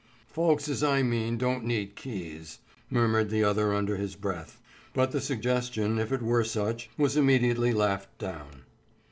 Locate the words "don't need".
1.37-1.95